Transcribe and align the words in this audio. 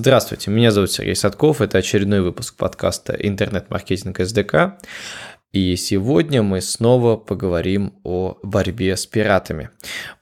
Здравствуйте, 0.00 0.52
меня 0.52 0.70
зовут 0.70 0.92
Сергей 0.92 1.16
Садков, 1.16 1.60
это 1.60 1.78
очередной 1.78 2.20
выпуск 2.20 2.54
подкаста 2.56 3.14
«Интернет-маркетинг 3.14 4.20
СДК». 4.20 4.78
И 5.50 5.74
сегодня 5.74 6.44
мы 6.44 6.60
снова 6.60 7.16
поговорим 7.16 7.94
о 8.04 8.38
борьбе 8.44 8.96
с 8.96 9.06
пиратами. 9.06 9.70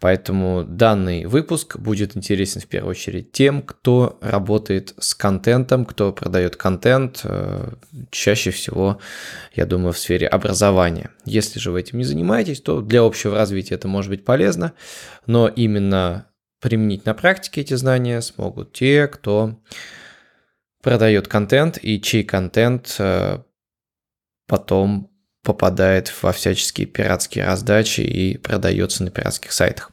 Поэтому 0.00 0.64
данный 0.66 1.26
выпуск 1.26 1.76
будет 1.76 2.16
интересен 2.16 2.62
в 2.62 2.66
первую 2.68 2.92
очередь 2.92 3.32
тем, 3.32 3.60
кто 3.60 4.18
работает 4.22 4.94
с 4.98 5.14
контентом, 5.14 5.84
кто 5.84 6.10
продает 6.10 6.56
контент, 6.56 7.20
э, 7.24 7.74
чаще 8.10 8.52
всего, 8.52 8.98
я 9.54 9.66
думаю, 9.66 9.92
в 9.92 9.98
сфере 9.98 10.26
образования. 10.26 11.10
Если 11.26 11.58
же 11.58 11.70
вы 11.70 11.80
этим 11.80 11.98
не 11.98 12.04
занимаетесь, 12.04 12.62
то 12.62 12.80
для 12.80 13.02
общего 13.02 13.36
развития 13.36 13.74
это 13.74 13.88
может 13.88 14.08
быть 14.08 14.24
полезно, 14.24 14.72
но 15.26 15.48
именно 15.48 16.28
применить 16.60 17.04
на 17.04 17.14
практике 17.14 17.60
эти 17.60 17.74
знания 17.74 18.20
смогут 18.20 18.72
те, 18.72 19.08
кто 19.08 19.60
продает 20.82 21.28
контент 21.28 21.78
и 21.82 22.00
чей 22.00 22.24
контент 22.24 22.96
э, 22.98 23.42
потом 24.46 25.10
попадает 25.42 26.12
во 26.22 26.32
всяческие 26.32 26.86
пиратские 26.86 27.44
раздачи 27.44 28.00
и 28.00 28.36
продается 28.36 29.04
на 29.04 29.10
пиратских 29.10 29.52
сайтах. 29.52 29.92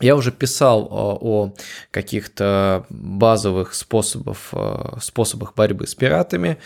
Я 0.00 0.14
уже 0.14 0.30
писал 0.30 0.84
э, 0.84 0.88
о 0.90 1.54
каких-то 1.90 2.86
базовых 2.88 3.74
способах, 3.74 4.38
э, 4.52 4.98
способах 5.00 5.54
борьбы 5.54 5.86
с 5.86 5.94
пиратами 5.94 6.58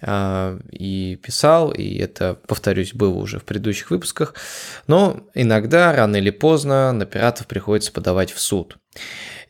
э, 0.00 0.60
и 0.72 1.16
писал, 1.22 1.70
и 1.70 1.98
это, 1.98 2.38
повторюсь, 2.46 2.94
было 2.94 3.14
уже 3.14 3.40
в 3.40 3.44
предыдущих 3.44 3.90
выпусках, 3.90 4.34
но 4.86 5.20
иногда, 5.34 5.92
рано 5.92 6.16
или 6.16 6.30
поздно, 6.30 6.92
на 6.92 7.04
пиратов 7.04 7.46
приходится 7.46 7.92
подавать 7.92 8.32
в 8.32 8.40
суд. 8.40 8.78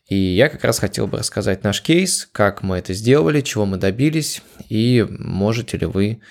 И 0.08 0.16
я 0.16 0.48
как 0.48 0.64
раз 0.64 0.78
хотел 0.78 1.06
бы 1.06 1.18
рассказать 1.18 1.64
наш 1.64 1.82
кейс, 1.82 2.28
как 2.32 2.62
мы 2.62 2.78
это 2.78 2.94
сделали, 2.94 3.42
чего 3.42 3.66
мы 3.66 3.76
добились, 3.76 4.42
и 4.68 5.06
можете 5.10 5.76
ли 5.76 5.86
вы 5.86 6.22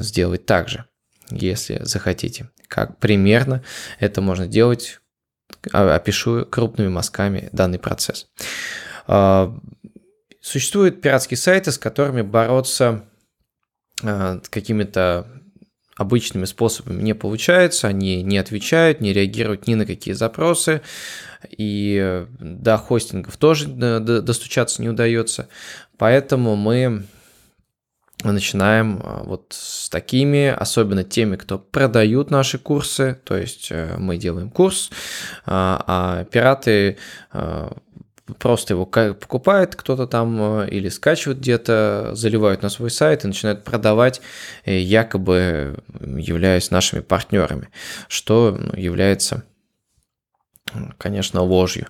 сделать 0.00 0.46
так 0.46 0.68
же 0.68 0.84
если 1.30 1.80
захотите. 1.82 2.48
Как 2.68 2.98
примерно 2.98 3.62
это 3.98 4.20
можно 4.20 4.46
делать, 4.46 5.00
опишу 5.72 6.46
крупными 6.46 6.88
мазками 6.88 7.48
данный 7.52 7.78
процесс. 7.78 8.28
А, 9.06 9.54
существуют 10.40 11.00
пиратские 11.00 11.38
сайты, 11.38 11.72
с 11.72 11.78
которыми 11.78 12.22
бороться 12.22 13.04
а, 14.02 14.40
какими-то 14.50 15.26
обычными 15.96 16.44
способами 16.44 17.02
не 17.02 17.14
получается, 17.14 17.88
они 17.88 18.22
не 18.22 18.38
отвечают, 18.38 19.00
не 19.00 19.12
реагируют 19.12 19.66
ни 19.66 19.74
на 19.74 19.84
какие 19.84 20.14
запросы, 20.14 20.80
и 21.50 22.24
до 22.38 22.78
хостингов 22.78 23.36
тоже 23.36 23.66
достучаться 23.66 24.80
не 24.80 24.88
удается. 24.88 25.48
Поэтому 25.96 26.54
мы 26.54 27.04
мы 28.24 28.32
начинаем 28.32 29.00
а, 29.02 29.22
вот 29.24 29.46
с 29.50 29.88
такими, 29.88 30.48
особенно 30.48 31.04
теми, 31.04 31.36
кто 31.36 31.58
продают 31.58 32.30
наши 32.30 32.58
курсы, 32.58 33.18
то 33.24 33.36
есть 33.36 33.68
э, 33.70 33.94
мы 33.96 34.16
делаем 34.16 34.50
курс, 34.50 34.90
а, 35.46 35.84
а 35.86 36.24
пираты 36.24 36.98
а, 37.30 37.76
просто 38.38 38.74
его 38.74 38.86
покупают 38.86 39.76
кто-то 39.76 40.06
там 40.06 40.62
э, 40.62 40.68
или 40.70 40.88
скачивают 40.88 41.38
где-то, 41.38 42.10
заливают 42.14 42.62
на 42.62 42.68
свой 42.68 42.90
сайт 42.90 43.24
и 43.24 43.28
начинают 43.28 43.64
продавать, 43.64 44.20
э, 44.64 44.78
якобы 44.78 45.78
являясь 46.00 46.70
нашими 46.70 47.00
партнерами, 47.00 47.68
что 48.08 48.56
ну, 48.58 48.76
является, 48.76 49.44
конечно, 50.98 51.42
ложью. 51.42 51.86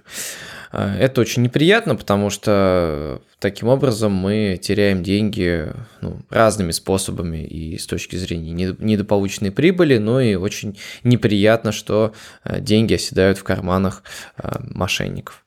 Э, 0.72 0.96
это 0.98 1.20
очень 1.20 1.42
неприятно, 1.42 1.96
потому 1.96 2.30
что 2.30 3.20
таким 3.38 3.68
образом 3.68 4.12
мы 4.12 4.58
теряем 4.60 5.02
деньги 5.02 5.72
ну, 6.00 6.20
разными 6.30 6.72
способами 6.72 7.44
и 7.44 7.78
с 7.78 7.86
точки 7.86 8.16
зрения 8.16 8.74
недополученной 8.78 9.50
прибыли, 9.50 9.98
но 9.98 10.20
и 10.20 10.34
очень 10.34 10.78
неприятно, 11.04 11.72
что 11.72 12.12
э, 12.44 12.60
деньги 12.60 12.94
оседают 12.94 13.38
в 13.38 13.44
карманах 13.44 14.02
э, 14.36 14.58
мошенников. 14.60 15.44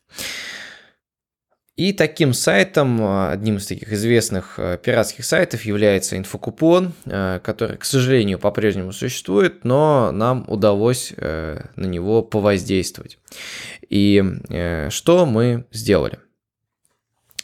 И 1.77 1.93
таким 1.93 2.33
сайтом, 2.33 3.01
а, 3.01 3.31
одним 3.31 3.57
из 3.57 3.65
таких 3.65 3.93
известных 3.93 4.55
а, 4.57 4.77
пиратских 4.77 5.23
сайтов 5.23 5.63
является 5.63 6.17
инфокупон, 6.17 6.91
а, 7.05 7.39
который, 7.39 7.77
к 7.77 7.85
сожалению, 7.85 8.39
по-прежнему 8.39 8.91
существует, 8.91 9.63
но 9.63 10.11
нам 10.11 10.43
удалось 10.47 11.13
э, 11.15 11.65
на 11.75 11.85
него 11.85 12.23
повоздействовать. 12.23 13.19
И 13.89 14.21
э, 14.49 14.89
что 14.89 15.25
мы 15.25 15.65
сделали? 15.71 16.19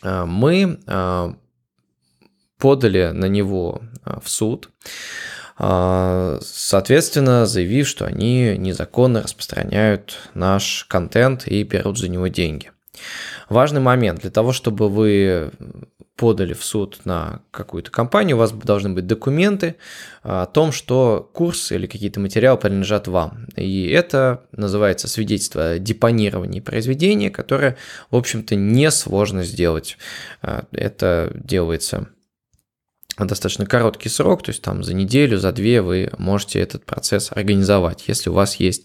Мы 0.04 0.80
подали 2.60 3.10
на 3.12 3.26
него 3.26 3.82
в 4.06 4.30
суд, 4.30 4.70
соответственно, 5.58 7.48
заявив, 7.48 7.88
что 7.88 8.06
они 8.06 8.56
незаконно 8.60 9.24
распространяют 9.24 10.30
наш 10.36 10.86
контент 10.88 11.48
и 11.48 11.64
берут 11.64 11.98
за 11.98 12.10
него 12.10 12.28
деньги. 12.28 12.72
Важный 13.50 13.82
момент. 13.82 14.22
Для 14.22 14.32
того, 14.32 14.52
чтобы 14.52 14.90
вы 14.90 15.52
подали 16.18 16.54
в 16.54 16.66
суд 16.66 17.00
на 17.06 17.42
какую-то 17.52 17.92
компанию, 17.92 18.36
у 18.36 18.40
вас 18.40 18.52
должны 18.52 18.90
быть 18.90 19.06
документы 19.06 19.76
о 20.24 20.48
том, 20.48 20.72
что 20.72 21.30
курс 21.34 21.72
или 21.72 21.86
какие-то 21.86 22.20
материалы 22.20 22.58
принадлежат 22.60 23.08
вам. 23.08 23.46
И 23.56 23.88
это 23.88 24.44
называется 24.52 25.08
свидетельство 25.08 25.72
о 25.72 25.80
депонировании 25.80 26.60
произведения, 26.60 27.30
которое, 27.30 27.78
в 28.10 28.16
общем-то, 28.16 28.56
несложно 28.56 29.44
сделать. 29.44 29.98
А, 30.42 30.66
это 30.72 31.32
делается 31.36 32.10
достаточно 33.26 33.66
короткий 33.66 34.10
срок, 34.10 34.44
то 34.44 34.50
есть 34.52 34.62
там 34.62 34.84
за 34.84 34.94
неделю, 34.94 35.40
за 35.40 35.52
две 35.52 35.82
вы 35.82 36.12
можете 36.18 36.60
этот 36.60 36.86
процесс 36.86 37.32
организовать, 37.32 38.04
если 38.08 38.30
у 38.30 38.34
вас 38.34 38.58
есть 38.58 38.84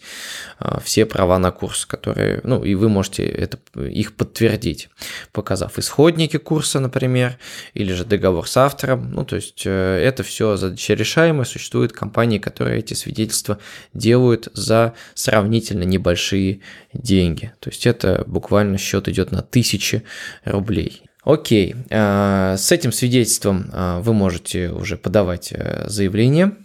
а, 0.59 0.81
все 0.81 1.05
права 1.05 1.39
на 1.39 1.51
курс, 1.51 1.85
которые, 1.85 2.41
ну, 2.43 2.65
и 2.65 2.75
вы 2.75 2.89
можете 2.89 3.25
это, 3.25 3.59
их 3.77 4.15
подтвердить, 4.17 4.89
показав 5.33 5.79
исходники 5.79 6.39
курса, 6.39 6.81
например, 6.81 7.39
или 7.75 7.93
же 7.93 8.05
договор 8.05 8.49
с 8.49 8.57
автором, 8.57 9.13
ну, 9.13 9.25
то 9.25 9.37
есть 9.37 9.63
э, 9.67 9.71
это 10.03 10.23
все 10.23 10.57
задача 10.57 10.95
решаемое, 10.95 11.45
существуют 11.45 11.93
компании, 11.93 12.39
которые 12.39 12.79
эти 12.79 12.95
свидетельства 12.95 13.59
делают 13.93 14.49
за 14.55 14.95
сравнительно 15.15 15.83
небольшие 15.83 16.61
деньги, 16.95 17.53
то 17.61 17.69
есть 17.69 17.87
это 17.87 18.25
буквально 18.27 18.79
счет 18.79 19.09
идет 19.09 19.31
на 19.31 19.43
тысячи 19.43 20.05
рублей. 20.45 21.03
Окей, 21.25 21.77
э, 21.89 22.57
с 22.59 22.73
этим 22.73 22.91
свидетельством 22.91 23.71
э, 23.73 24.01
вы 24.01 24.13
можете 24.13 24.71
уже 24.71 24.97
подавать 24.97 25.53
э, 25.53 25.89
заявление 25.89 26.57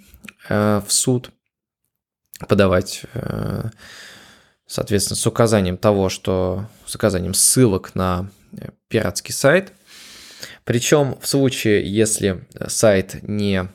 в 0.50 0.86
суд, 0.88 1.32
подавать, 2.48 3.02
соответственно, 4.66 5.18
с 5.18 5.28
указанием 5.28 5.76
того, 5.76 6.08
что 6.08 6.70
с 6.86 6.96
указанием 6.96 7.34
ссылок 7.34 7.96
на 7.96 8.32
пиратский 8.88 9.34
сайт. 9.34 9.74
Причем 10.64 11.18
в 11.20 11.28
случае, 11.28 11.86
если 11.86 12.48
сайт 12.68 13.18
не 13.24 13.68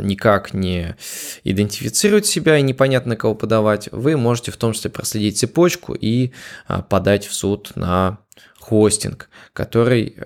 никак 0.00 0.54
не 0.54 0.94
идентифицирует 1.42 2.24
себя 2.26 2.56
и 2.58 2.62
непонятно 2.62 3.16
кого 3.16 3.34
подавать, 3.34 3.88
вы 3.90 4.16
можете 4.16 4.52
в 4.52 4.56
том 4.56 4.72
числе 4.72 4.90
проследить 4.90 5.38
цепочку 5.38 5.92
и 5.92 6.30
подать 6.88 7.26
в 7.26 7.34
суд 7.34 7.72
на 7.74 8.20
хостинг, 8.58 9.28
который 9.52 10.16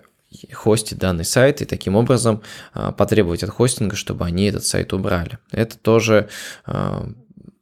хостит 0.53 0.99
данный 0.99 1.25
сайт 1.25 1.61
и 1.61 1.65
таким 1.65 1.97
образом 1.97 2.43
а, 2.73 2.93
потребовать 2.93 3.43
от 3.43 3.51
хостинга, 3.51 3.97
чтобы 3.97 4.25
они 4.25 4.47
этот 4.47 4.65
сайт 4.65 4.93
убрали. 4.93 5.39
Это 5.51 5.77
тоже, 5.77 6.29
а, 6.65 7.09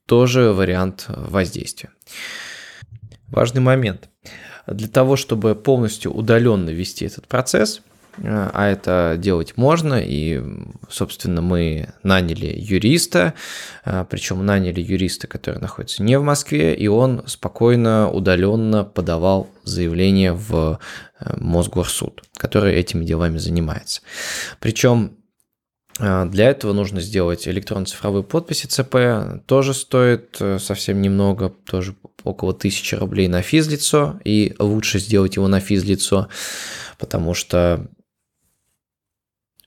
тоже 0.06 0.52
вариант 0.52 1.06
воздействия. 1.08 1.90
Важный 3.28 3.60
момент. 3.60 4.08
Для 4.66 4.88
того, 4.88 5.16
чтобы 5.16 5.54
полностью 5.54 6.12
удаленно 6.12 6.70
вести 6.70 7.06
этот 7.06 7.26
процесс, 7.26 7.80
а 8.24 8.68
это 8.68 9.16
делать 9.18 9.56
можно, 9.56 10.00
и, 10.00 10.42
собственно, 10.88 11.40
мы 11.40 11.90
наняли 12.02 12.52
юриста, 12.56 13.34
а, 13.84 14.04
причем 14.04 14.44
наняли 14.44 14.80
юриста, 14.80 15.26
который 15.26 15.60
находится 15.60 16.02
не 16.02 16.18
в 16.18 16.22
Москве, 16.22 16.74
и 16.74 16.88
он 16.88 17.22
спокойно, 17.26 18.10
удаленно 18.10 18.84
подавал 18.84 19.48
заявление 19.64 20.32
в 20.32 20.78
э, 21.20 21.34
Мосгорсуд, 21.36 22.22
который 22.36 22.74
этими 22.74 23.04
делами 23.04 23.38
занимается. 23.38 24.00
Причем 24.60 25.18
а, 26.00 26.26
для 26.26 26.50
этого 26.50 26.72
нужно 26.72 27.00
сделать 27.00 27.48
электронно-цифровые 27.48 28.22
подписи 28.22 28.66
ЦП, 28.66 29.44
тоже 29.46 29.74
стоит 29.74 30.36
э, 30.40 30.58
совсем 30.58 31.02
немного, 31.02 31.52
тоже 31.68 31.94
около 32.24 32.52
1000 32.52 32.98
рублей 32.98 33.28
на 33.28 33.42
физлицо, 33.42 34.20
и 34.24 34.54
лучше 34.58 34.98
сделать 34.98 35.36
его 35.36 35.48
на 35.48 35.60
физлицо, 35.60 36.28
потому 36.98 37.34
что 37.34 37.88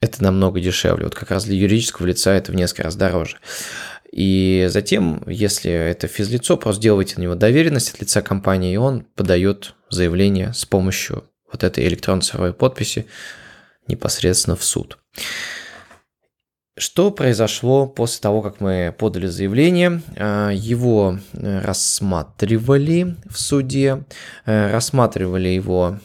это 0.01 0.23
намного 0.23 0.59
дешевле. 0.59 1.05
Вот 1.05 1.15
как 1.15 1.31
раз 1.31 1.45
для 1.45 1.55
юридического 1.55 2.07
лица 2.07 2.33
это 2.33 2.51
в 2.51 2.55
несколько 2.55 2.83
раз 2.83 2.95
дороже. 2.95 3.37
И 4.11 4.67
затем, 4.69 5.23
если 5.27 5.71
это 5.71 6.07
физлицо, 6.07 6.57
просто 6.57 6.81
делайте 6.81 7.15
на 7.17 7.21
него 7.21 7.35
доверенность 7.35 7.93
от 7.93 8.01
лица 8.01 8.21
компании, 8.21 8.73
и 8.73 8.77
он 8.77 9.05
подает 9.15 9.75
заявление 9.89 10.53
с 10.53 10.65
помощью 10.65 11.23
вот 11.49 11.63
этой 11.63 11.87
электронной 11.87 12.23
цифровой 12.23 12.53
подписи 12.53 13.05
непосредственно 13.87 14.55
в 14.55 14.63
суд. 14.63 14.97
Что 16.77 17.11
произошло 17.11 17.85
после 17.85 18.21
того, 18.21 18.41
как 18.41 18.59
мы 18.59 18.93
подали 18.97 19.27
заявление? 19.27 20.01
А, 20.17 20.49
его 20.49 21.19
рассматривали 21.33 23.17
в 23.29 23.39
суде, 23.39 24.03
э, 24.45 24.71
рассматривали 24.71 25.49
его 25.49 25.99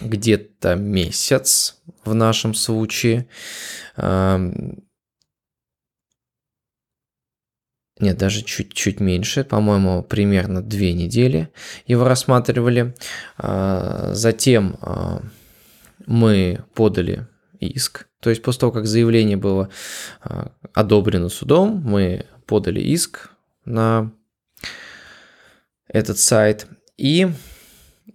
где-то 0.00 0.76
месяц 0.76 1.76
в 2.06 2.14
нашем 2.14 2.54
случае. 2.54 3.28
Нет, 7.98 8.18
даже 8.18 8.42
чуть-чуть 8.42 9.00
меньше, 9.00 9.42
по-моему, 9.42 10.02
примерно 10.02 10.60
две 10.60 10.92
недели 10.92 11.48
его 11.86 12.04
рассматривали. 12.04 12.94
А, 13.38 14.10
затем 14.12 14.76
а, 14.82 15.22
мы 16.06 16.62
подали 16.74 17.26
иск, 17.58 18.06
то 18.20 18.28
есть 18.28 18.42
после 18.42 18.60
того, 18.60 18.72
как 18.72 18.86
заявление 18.86 19.38
было 19.38 19.70
а, 20.20 20.52
одобрено 20.74 21.30
судом, 21.30 21.80
мы 21.82 22.26
подали 22.44 22.80
иск 22.80 23.30
на 23.64 24.12
этот 25.88 26.18
сайт, 26.18 26.66
и 26.98 27.28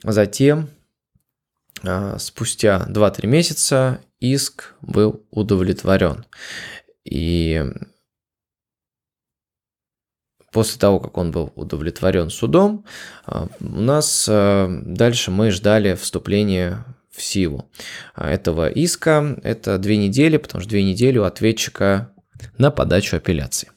затем 0.04 0.70
спустя 2.20 2.86
2-3 2.90 3.28
месяца 3.28 4.02
иск 4.20 4.76
был 4.82 5.26
удовлетворен. 5.32 6.26
И 7.04 7.64
после 10.52 10.80
того, 10.80 11.00
как 11.00 11.18
он 11.18 11.32
был 11.32 11.52
удовлетворен 11.56 12.30
судом, 12.30 12.86
а, 13.26 13.48
у 13.60 13.66
нас 13.66 14.28
а, 14.30 14.70
дальше 14.84 15.32
мы 15.32 15.52
ждали 15.52 15.96
вступления 15.96 16.86
в 17.10 17.22
силу 17.22 17.70
этого 18.16 18.70
иска. 18.70 19.38
Это 19.44 19.78
две 19.78 19.98
недели, 19.98 20.38
потому 20.38 20.62
что 20.62 20.70
две 20.70 20.84
недели 20.84 21.18
у 21.18 21.24
ответчика 21.24 22.12
на 22.58 22.72
подачу 22.72 23.18
апелляции, 23.18 23.72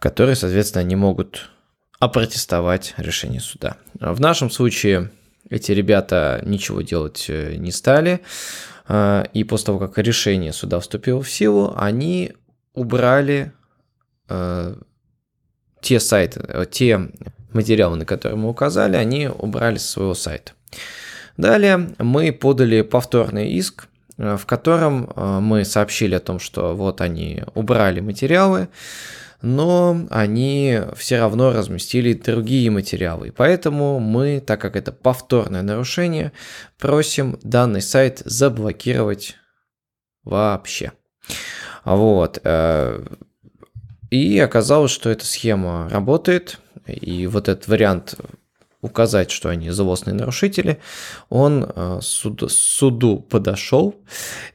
которые, 0.00 0.36
соответственно, 0.36 0.82
они 0.82 0.96
могут 0.96 1.50
опротестовать 1.98 2.94
решение 2.96 3.40
суда. 3.40 3.76
В 3.94 4.20
нашем 4.20 4.50
случае 4.50 5.10
эти 5.50 5.72
ребята 5.72 6.40
ничего 6.44 6.82
делать 6.82 7.26
э, 7.28 7.56
не 7.56 7.70
стали, 7.70 8.20
а, 8.86 9.24
и 9.32 9.44
после 9.44 9.66
того, 9.66 9.78
как 9.78 9.98
решение 9.98 10.52
суда 10.52 10.80
вступило 10.80 11.22
в 11.22 11.30
силу, 11.30 11.74
они 11.76 12.32
убрали 12.74 13.52
э, 14.28 14.74
те 15.80 16.00
сайты, 16.00 16.44
э, 16.46 16.66
те 16.70 17.10
материалы, 17.52 17.96
на 17.96 18.04
которые 18.04 18.38
мы 18.38 18.48
указали, 18.48 18.96
они 18.96 19.28
убрали 19.28 19.78
с 19.78 19.88
своего 19.88 20.14
сайта. 20.14 20.52
Далее 21.36 21.90
мы 21.98 22.32
подали 22.32 22.82
повторный 22.82 23.50
иск, 23.52 23.88
в 24.16 24.46
котором 24.46 25.12
мы 25.16 25.64
сообщили 25.64 26.14
о 26.14 26.20
том, 26.20 26.38
что 26.38 26.76
вот 26.76 27.00
они 27.00 27.42
убрали 27.54 27.98
материалы, 27.98 28.68
но 29.44 30.06
они 30.08 30.80
все 30.96 31.18
равно 31.18 31.52
разместили 31.52 32.14
другие 32.14 32.70
материалы. 32.70 33.30
Поэтому 33.36 34.00
мы, 34.00 34.40
так 34.40 34.58
как 34.60 34.74
это 34.74 34.90
повторное 34.90 35.60
нарушение, 35.60 36.32
просим 36.78 37.38
данный 37.42 37.82
сайт 37.82 38.22
заблокировать 38.24 39.36
вообще. 40.24 40.92
Вот. 41.84 42.42
И 44.10 44.38
оказалось, 44.38 44.90
что 44.90 45.10
эта 45.10 45.26
схема 45.26 45.90
работает, 45.90 46.58
и 46.86 47.26
вот 47.26 47.48
этот 47.50 47.68
вариант 47.68 48.14
указать, 48.80 49.30
что 49.30 49.50
они 49.50 49.70
злостные 49.70 50.14
нарушители, 50.14 50.78
он 51.30 51.66
э, 51.74 51.98
суд, 52.02 52.50
суду 52.50 53.18
подошел, 53.18 53.94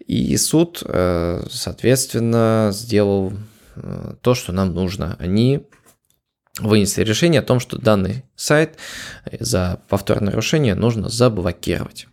и 0.05 0.37
суд, 0.37 0.83
э, 0.85 1.43
соответственно, 1.49 2.69
сделал 2.71 3.33
э, 3.33 3.58
то, 4.21 4.33
что 4.35 4.51
нам 4.51 4.73
нужно. 4.73 5.15
Они 5.19 5.67
вынесли 6.59 7.03
решение 7.03 7.39
о 7.39 7.43
том, 7.43 7.59
что 7.59 7.77
данный 7.77 8.23
сайт 8.35 8.77
за 9.39 9.81
повторное 9.87 10.31
нарушение 10.31 10.75
нужно 10.75 11.09
заблокировать. 11.09 12.07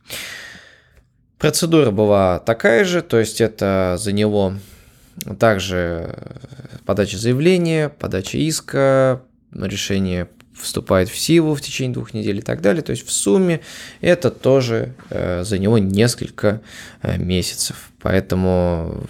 Процедура 1.38 1.90
была 1.90 2.38
такая 2.38 2.84
же, 2.84 3.02
то 3.02 3.18
есть 3.18 3.40
это 3.40 3.96
заняло 3.98 4.58
также 5.38 6.14
подача 6.84 7.18
заявления, 7.18 7.88
подача 7.88 8.38
иска, 8.38 9.22
решение 9.52 10.28
вступает 10.54 11.08
в 11.08 11.18
силу 11.18 11.54
в 11.54 11.60
течение 11.60 11.92
двух 11.92 12.14
недель 12.14 12.38
и 12.38 12.42
так 12.42 12.62
далее. 12.62 12.82
То 12.82 12.90
есть 12.90 13.06
в 13.06 13.12
сумме 13.12 13.60
это 14.00 14.30
тоже 14.30 14.94
э, 15.10 15.44
за 15.44 15.58
него 15.58 15.78
несколько 15.78 16.62
э, 17.02 17.18
месяцев. 17.18 17.90
Поэтому 18.00 19.04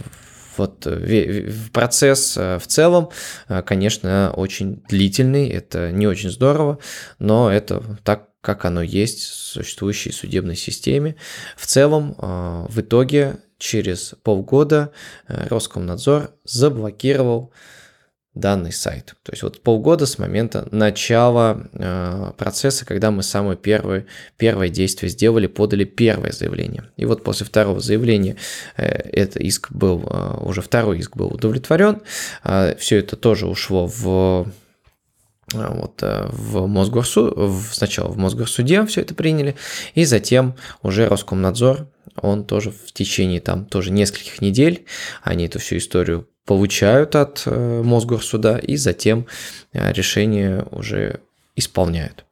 вот 0.57 0.87
процесс 1.73 2.37
э, 2.37 2.59
в 2.59 2.67
целом, 2.67 3.11
конечно, 3.65 4.33
очень 4.35 4.83
длительный, 4.89 5.49
это 5.49 5.91
не 5.91 6.07
очень 6.07 6.31
здорово, 6.31 6.79
но 7.19 7.51
это 7.51 7.83
так, 8.05 8.29
как 8.41 8.65
оно 8.65 8.83
есть 8.83 9.25
в 9.25 9.35
существующей 9.35 10.13
судебной 10.13 10.57
системе. 10.57 11.17
В 11.57 11.67
целом, 11.67 12.15
в 12.19 12.81
итоге 12.81 13.41
через 13.59 14.15
полгода 14.23 14.93
э, 15.29 15.47
Роскомнадзор 15.49 16.31
заблокировал 16.45 17.53
данный 18.37 18.73
сайт. 18.73 19.17
То 19.23 19.33
есть 19.33 19.43
вот 19.43 19.61
полгода 19.63 20.07
с 20.07 20.19
момента 20.19 20.69
начала 20.71 21.67
э, 21.73 22.33
процесса, 22.37 22.85
когда 22.85 23.11
мы 23.11 23.23
самое 23.23 23.57
первое, 23.57 24.07
первое 24.37 24.69
действие 24.69 25.11
сделали, 25.11 25.47
подали 25.47 25.85
первое 25.85 26.33
заявление. 26.33 26.85
И 26.97 27.07
вот 27.07 27.25
после 27.25 27.47
второго 27.47 27.81
заявления 27.81 28.37
э, 28.77 28.85
этот 28.87 29.39
иск 29.39 29.73
был, 29.73 30.07
э, 30.09 30.39
уже 30.43 30.61
второй 30.61 30.99
иск 30.99 31.17
был 31.17 31.29
удовлетворен. 31.29 32.03
Э, 32.45 32.77
все 32.79 32.99
это 32.99 33.17
тоже 33.17 33.47
ушло 33.47 33.87
в 33.87 34.47
вот 35.53 36.03
э, 36.03 36.27
в 36.31 36.67
Мосгорсуд, 36.67 37.35
сначала 37.73 38.09
в 38.09 38.17
Мосгорсуде 38.17 38.85
все 38.87 39.03
это 39.03 39.15
приняли, 39.15 39.55
и 39.95 40.05
затем 40.05 40.57
уже 40.83 41.09
Роскомнадзор 41.09 41.89
он 42.17 42.45
тоже 42.45 42.71
в 42.71 42.93
течение 42.93 43.41
там 43.41 43.67
тоже 43.67 43.93
нескольких 43.93 44.41
недель, 44.41 44.87
они 45.23 45.47
эту 45.47 45.59
всю 45.59 45.77
историю 45.77 46.29
получают 46.45 47.15
от 47.15 47.43
э, 47.47 47.83
Мосгорсуда 47.85 48.57
и 48.57 48.77
затем 48.77 49.27
э, 49.73 49.93
решение 49.93 50.67
уже 50.71 51.21
исполняют. 51.55 52.25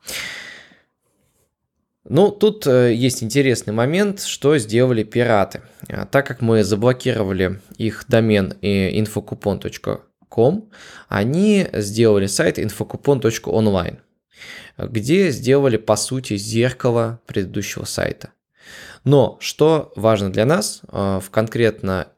Ну, 2.07 2.31
тут 2.31 2.67
есть 2.67 3.23
интересный 3.23 3.73
момент, 3.73 4.21
что 4.21 4.59
сделали 4.59 5.05
пираты. 5.05 5.63
Так 6.11 6.27
как 6.27 6.43
мы 6.43 6.63
заблокировали 6.63 7.63
их 7.79 8.05
домен 8.09 8.53
infokupon.com, 8.61 10.01
они 11.09 11.69
сделали 11.73 12.27
сайт 12.27 12.59
infokupon.online, 12.59 13.99
где 14.79 15.31
сделали, 15.31 15.77
по 15.77 15.97
сути, 15.97 16.37
зеркало 16.37 17.21
предыдущего 17.27 17.85
сайта. 17.85 18.31
Но 19.05 19.37
что 19.41 19.93
важно 19.97 20.33
для 20.33 20.47
нас 20.47 20.81
а, 20.89 21.21
в 21.21 21.31
конкретно 21.31 22.09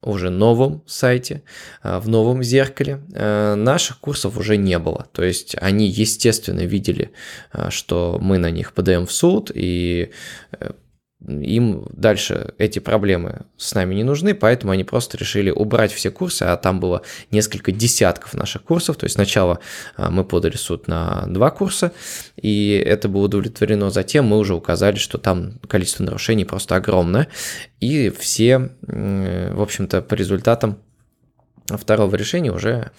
уже 0.00 0.30
новом 0.30 0.84
сайте, 0.86 1.42
а, 1.82 2.00
в 2.00 2.08
новом 2.08 2.42
зеркале, 2.42 3.02
а, 3.14 3.56
наших 3.56 3.98
курсов 3.98 4.38
уже 4.38 4.56
не 4.56 4.78
было. 4.78 5.08
То 5.12 5.24
есть 5.24 5.56
они, 5.60 5.88
естественно, 5.88 6.60
видели, 6.60 7.10
что 7.70 8.18
мы 8.20 8.38
на 8.38 8.50
них 8.50 8.72
подаем 8.72 9.06
в 9.06 9.12
суд, 9.12 9.50
и 9.52 10.12
э, 10.52 10.70
им 11.26 11.84
дальше 11.90 12.54
эти 12.58 12.78
проблемы 12.78 13.46
с 13.56 13.74
нами 13.74 13.94
не 13.94 14.04
нужны, 14.04 14.34
поэтому 14.34 14.72
они 14.72 14.84
просто 14.84 15.16
решили 15.16 15.50
убрать 15.50 15.92
все 15.92 16.10
курсы, 16.10 16.44
а 16.44 16.56
там 16.56 16.78
было 16.78 17.02
несколько 17.32 17.72
десятков 17.72 18.34
наших 18.34 18.62
курсов, 18.62 18.96
то 18.96 19.04
есть 19.04 19.14
сначала 19.14 19.58
а, 19.96 20.10
мы 20.10 20.24
подали 20.24 20.56
суд 20.56 20.86
на 20.86 21.24
два 21.26 21.50
курса, 21.50 21.92
и 22.36 22.70
это 22.86 23.08
было 23.08 23.24
удовлетворено, 23.24 23.90
затем 23.90 24.26
мы 24.26 24.38
уже 24.38 24.54
указали, 24.54 24.96
что 24.96 25.18
там 25.18 25.58
количество 25.66 26.04
нарушений 26.04 26.44
просто 26.44 26.76
огромное, 26.76 27.26
и 27.80 28.10
все, 28.10 28.70
в 28.82 29.60
общем-то, 29.60 30.02
по 30.02 30.14
результатам 30.14 30.78
второго 31.66 32.14
решения 32.14 32.52
уже 32.52 32.92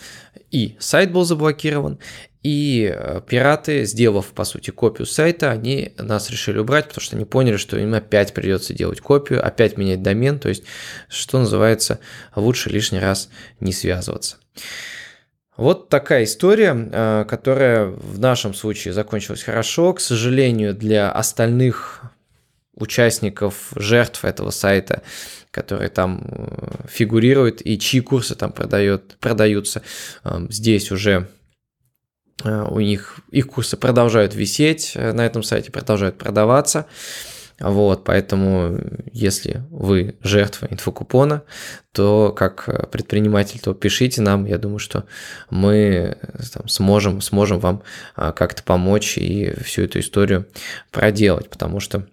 и 0.52 0.76
сайт 0.80 1.12
был 1.12 1.26
заблокирован, 1.26 2.00
и 2.41 2.89
э, 2.93 3.22
пираты, 3.27 3.84
сделав, 3.84 4.27
по 4.27 4.46
сути, 4.46 4.72
копию 4.72 5.05
сайта, 5.05 5.51
они 5.51 5.93
нас 5.98 6.29
решили 6.29 6.58
убрать, 6.58 6.88
потому 6.88 7.03
что 7.03 7.17
они 7.17 7.25
поняли, 7.25 7.58
что 7.58 7.77
им 7.77 7.93
опять 7.93 8.34
придется 8.34 8.74
делать 8.74 9.01
копию, 9.01 9.46
опять 9.46 9.77
менять 9.77 10.01
домен, 10.01 10.39
то 10.39 10.48
есть, 10.48 10.63
что 11.10 11.39
называется, 11.39 12.00
лучше 12.36 12.69
лишний 12.69 13.00
раз 13.00 13.29
не 13.60 13.74
связываться. 13.74 14.38
Вот 15.58 15.89
такая 15.89 16.24
история, 16.24 16.74
э, 16.74 17.25
которая 17.27 17.88
в 17.88 18.19
нашем 18.19 18.53
случае 18.53 18.93
закончилась 18.93 19.43
хорошо. 19.43 19.91
К 19.91 20.00
сожалению, 20.00 20.74
для 20.74 21.12
остальных 21.12 22.03
участников, 22.74 23.74
жертв 23.75 24.24
этого 24.24 24.51
сайта, 24.51 25.01
которые 25.51 25.89
там 25.89 26.24
э, 26.25 26.88
фигурируют 26.89 27.62
и 27.62 27.77
чьи 27.77 28.00
курсы 28.00 28.36
там 28.36 28.53
продает, 28.53 29.17
продаются, 29.19 29.81
здесь 30.24 30.93
уже 30.93 31.27
у 32.43 32.79
них 32.79 33.19
их 33.31 33.48
курсы 33.48 33.77
продолжают 33.77 34.34
висеть 34.36 34.93
на 34.96 35.25
этом 35.25 35.43
сайте, 35.43 35.72
продолжают 35.72 36.17
продаваться. 36.17 36.86
Вот, 37.60 38.05
поэтому 38.05 38.79
если 39.12 39.65
вы 39.69 40.15
жертва 40.22 40.67
инфокупона, 40.69 41.43
то 41.91 42.31
как 42.31 42.89
предприниматель, 42.89 43.60
то 43.60 43.74
пишите 43.74 44.22
нам. 44.22 44.46
Я 44.46 44.58
думаю, 44.58 44.79
что 44.79 45.03
мы 45.50 46.17
там, 46.53 46.69
сможем, 46.69 47.19
сможем 47.19 47.60
вам 47.60 47.84
как-то 48.15 48.63
помочь 48.63 49.17
и 49.17 49.53
всю 49.62 49.84
эту 49.84 50.00
историю 50.00 50.48
проделать, 50.91 51.50
потому 51.50 51.81
что, 51.81 52.08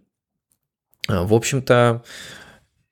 в 1.07 1.33
общем-то, 1.33 2.03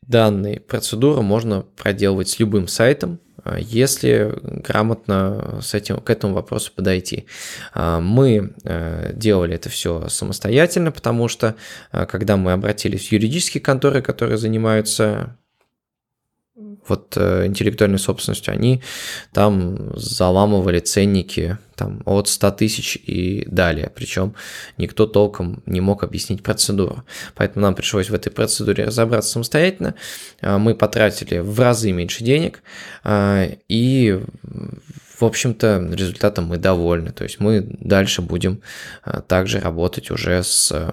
данные 0.03 0.61
процедуры 0.61 1.23
можно 1.23 1.63
проделывать 1.63 2.29
с 2.29 2.39
любым 2.39 2.69
сайтом, 2.69 3.19
а, 3.19 3.24
если 3.59 4.33
грамотно 4.43 5.61
с 5.63 5.75
этим, 5.75 5.99
к 6.01 6.11
этому 6.11 6.35
вопросу 6.35 6.73
подойти. 6.75 7.27
А, 7.73 8.01
мы 8.01 8.55
э, 8.65 9.13
делали 9.15 9.55
это 9.55 9.69
все 9.69 10.09
самостоятельно, 10.09 10.93
потому 10.93 11.29
что 11.29 11.55
а, 11.91 12.07
когда 12.07 12.37
мы 12.37 12.53
обратились 12.53 13.09
в 13.09 13.13
юридические 13.13 13.61
конторы, 13.61 14.03
которые 14.03 14.39
занимаются 14.39 15.37
вот 16.89 17.17
э, 17.17 17.47
интеллектуальной 17.47 17.99
собственностью, 17.99 18.55
они 18.55 18.83
там 19.33 19.93
заламывали 19.97 20.81
ценники 20.81 21.59
там, 21.77 22.03
от 22.05 22.29
100 22.29 22.51
тысяч 22.53 22.97
и 22.97 23.45
далее. 23.47 23.91
Причем 23.95 24.35
никто 24.79 25.07
толком 25.07 25.63
не 25.67 25.81
мог 25.81 26.05
объяснить 26.05 26.43
процедуру. 26.43 27.05
Поэтому 27.35 27.65
нам 27.65 27.75
пришлось 27.75 28.11
в 28.11 28.15
этой 28.15 28.31
процедуре 28.31 28.85
разобраться 28.85 29.31
самостоятельно. 29.31 29.95
А, 30.41 30.59
мы 30.59 30.75
потратили 30.75 31.39
в 31.39 31.59
разы 31.59 31.93
меньше 31.93 32.25
денег. 32.25 32.63
А, 33.03 33.49
и 33.69 34.21
в 35.19 35.25
общем-то, 35.25 35.89
результатом 35.93 36.47
мы 36.47 36.59
довольны. 36.59 37.13
То 37.13 37.25
есть 37.25 37.39
мы 37.39 37.61
дальше 37.61 38.21
будем 38.21 38.61
также 39.29 39.61
работать 39.61 40.11
уже 40.11 40.43
с 40.43 40.93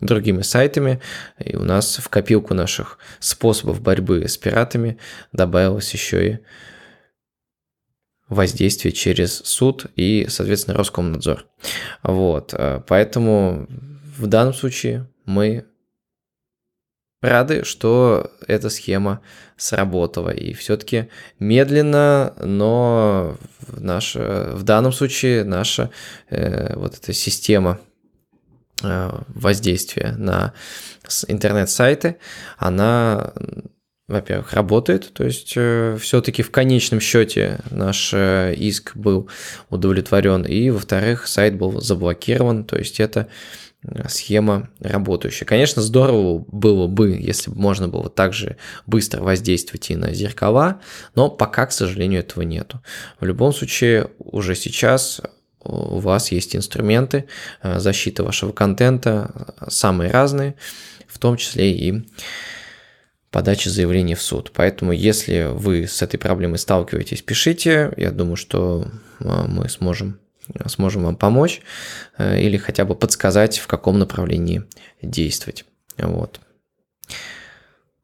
другими 0.00 0.42
сайтами, 0.42 1.00
и 1.38 1.56
у 1.56 1.64
нас 1.64 1.98
в 1.98 2.08
копилку 2.08 2.54
наших 2.54 2.98
способов 3.20 3.80
борьбы 3.80 4.26
с 4.26 4.36
пиратами 4.36 4.98
добавилось 5.32 5.92
еще 5.92 6.28
и 6.28 6.38
воздействие 8.28 8.92
через 8.92 9.38
суд 9.38 9.86
и, 9.96 10.26
соответственно, 10.28 10.76
Роскомнадзор. 10.76 11.46
Вот, 12.02 12.54
э, 12.54 12.80
поэтому 12.86 13.66
в 14.16 14.26
данном 14.26 14.54
случае 14.54 15.06
мы 15.26 15.66
рады, 17.22 17.64
что 17.64 18.32
эта 18.46 18.68
схема 18.68 19.20
сработала. 19.56 20.30
И 20.30 20.52
все-таки 20.54 21.08
медленно, 21.38 22.34
но 22.42 23.36
наша, 23.68 24.50
в 24.54 24.64
данном 24.64 24.92
случае 24.92 25.44
наша 25.44 25.90
э, 26.28 26.74
вот 26.76 26.94
эта 26.94 27.12
система 27.12 27.80
воздействия 28.82 30.14
на 30.16 30.52
интернет-сайты, 31.28 32.16
она, 32.58 33.32
во-первых, 34.08 34.52
работает, 34.52 35.12
то 35.12 35.24
есть 35.24 35.54
э, 35.56 35.96
все-таки 36.00 36.42
в 36.42 36.50
конечном 36.50 37.00
счете 37.00 37.60
наш 37.70 38.12
э, 38.12 38.54
иск 38.56 38.96
был 38.96 39.28
удовлетворен, 39.70 40.42
и, 40.42 40.70
во-вторых, 40.70 41.26
сайт 41.26 41.56
был 41.56 41.80
заблокирован, 41.80 42.64
то 42.64 42.76
есть 42.76 43.00
это 43.00 43.28
схема 44.08 44.70
работающая. 44.80 45.46
Конечно, 45.46 45.82
здорово 45.82 46.44
было 46.46 46.86
бы, 46.86 47.18
если 47.20 47.50
бы 47.50 47.58
можно 47.58 47.88
было 47.88 48.08
также 48.08 48.56
быстро 48.86 49.22
воздействовать 49.22 49.90
и 49.90 49.96
на 49.96 50.12
зеркала, 50.12 50.80
но 51.14 51.28
пока, 51.28 51.66
к 51.66 51.72
сожалению, 51.72 52.20
этого 52.20 52.44
нету. 52.44 52.80
В 53.18 53.24
любом 53.24 53.52
случае, 53.52 54.10
уже 54.18 54.54
сейчас 54.54 55.20
у 55.64 55.98
вас 55.98 56.32
есть 56.32 56.56
инструменты 56.56 57.26
э, 57.62 57.78
защиты 57.78 58.22
вашего 58.22 58.52
контента, 58.52 59.54
самые 59.68 60.10
разные, 60.10 60.54
в 61.06 61.18
том 61.18 61.36
числе 61.36 61.72
и 61.72 62.04
подачи 63.30 63.68
заявления 63.68 64.14
в 64.14 64.22
суд. 64.22 64.52
Поэтому, 64.54 64.92
если 64.92 65.48
вы 65.50 65.86
с 65.86 66.02
этой 66.02 66.18
проблемой 66.18 66.58
сталкиваетесь, 66.58 67.22
пишите. 67.22 67.92
Я 67.96 68.10
думаю, 68.10 68.36
что 68.36 68.86
э, 69.20 69.44
мы 69.48 69.68
сможем, 69.68 70.20
сможем 70.66 71.04
вам 71.04 71.16
помочь 71.16 71.62
э, 72.18 72.40
или 72.40 72.56
хотя 72.56 72.84
бы 72.84 72.94
подсказать, 72.94 73.58
в 73.58 73.66
каком 73.66 73.98
направлении 73.98 74.64
действовать. 75.00 75.64
Вот. 75.98 76.40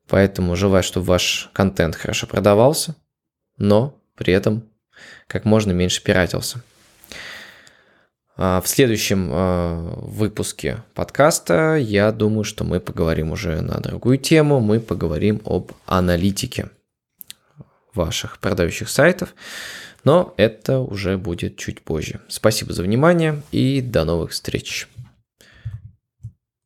Поэтому 0.09 0.57
желаю, 0.57 0.83
чтобы 0.83 1.07
ваш 1.07 1.51
контент 1.53 1.95
хорошо 1.95 2.27
продавался, 2.27 2.97
но 3.59 4.01
при 4.17 4.33
этом 4.33 4.65
как 5.27 5.45
можно 5.45 5.73
меньше 5.73 6.03
пиратился. 6.03 6.63
А, 8.41 8.61
в 8.61 8.69
следующем 8.69 9.31
а, 9.33 9.95
выпуске 9.97 10.85
подкаста 10.95 11.75
я 11.75 12.13
думаю, 12.13 12.45
что 12.45 12.63
мы 12.63 12.79
поговорим 12.79 13.33
уже 13.33 13.61
на 13.61 13.81
другую 13.81 14.17
тему. 14.17 14.61
Мы 14.61 14.79
поговорим 14.79 15.43
об 15.45 15.73
аналитике 15.87 16.69
ваших 17.95 18.39
продающих 18.39 18.89
сайтов. 18.89 19.35
Но 20.05 20.35
это 20.37 20.79
уже 20.79 21.19
будет 21.19 21.57
чуть 21.57 21.81
позже. 21.81 22.21
Спасибо 22.29 22.73
за 22.73 22.85
внимание 22.85 23.43
и 23.51 23.81
до 23.81 24.05
новых 24.05 24.31
встреч. 24.31 24.87